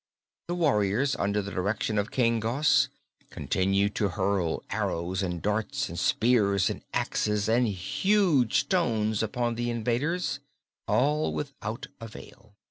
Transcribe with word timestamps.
The 0.47 0.55
warriors, 0.55 1.15
under 1.17 1.43
the 1.43 1.51
direction 1.51 1.99
of 1.99 2.09
King 2.09 2.39
Gos, 2.39 2.89
continued 3.29 3.93
to 3.97 4.09
hurl 4.09 4.63
arrows 4.71 5.21
and 5.21 5.43
darts 5.43 5.89
and 5.89 5.99
spears 5.99 6.71
and 6.71 6.81
axes 6.91 7.47
and 7.47 7.67
huge 7.67 8.61
stones 8.61 9.21
upon 9.21 9.53
the 9.53 9.69
invaders, 9.69 10.39
all 10.87 11.31
without 11.35 11.85
avail. 11.99 12.55